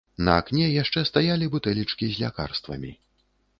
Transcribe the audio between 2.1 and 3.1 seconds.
з лякарствамі.